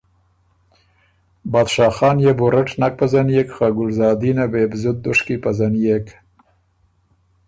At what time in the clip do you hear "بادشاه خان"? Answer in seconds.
1.51-2.17